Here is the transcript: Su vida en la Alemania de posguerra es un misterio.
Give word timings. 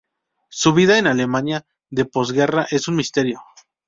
Su 0.49 0.73
vida 0.73 0.97
en 0.97 1.03
la 1.05 1.11
Alemania 1.11 1.67
de 1.91 2.05
posguerra 2.05 2.65
es 2.71 2.87
un 2.87 2.95
misterio. 2.95 3.39